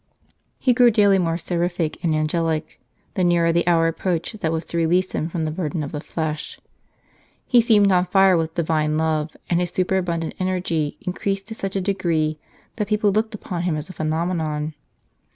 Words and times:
He 0.57 0.73
grew 0.73 0.89
daily 0.89 1.19
more 1.19 1.37
seraphic 1.37 2.03
and 2.03 2.15
angelic 2.15 2.79
the 3.13 3.23
nearer 3.23 3.53
the 3.53 3.67
hour 3.67 3.87
approached 3.87 4.39
that 4.41 4.51
was 4.51 4.65
to 4.65 4.77
release 4.77 5.11
him 5.11 5.29
from 5.29 5.45
the 5.45 5.51
burden 5.51 5.83
of 5.83 5.91
the 5.91 6.01
flesh. 6.01 6.59
He 7.45 7.61
seemed 7.61 7.91
on 7.91 8.07
fire 8.07 8.35
with 8.35 8.55
Divine 8.55 8.97
love, 8.97 9.29
and 9.47 9.59
his 9.59 9.69
superabundant 9.69 10.33
energy 10.39 10.97
increased 11.01 11.45
to 11.49 11.53
such 11.53 11.75
a 11.75 11.81
degree 11.81 12.39
that 12.77 12.87
people 12.87 13.11
looked 13.11 13.35
upon 13.35 13.61
him 13.61 13.77
as 13.77 13.91
a 13.91 13.93
phenomenon. 13.93 14.73